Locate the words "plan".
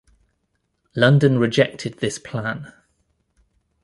2.17-2.73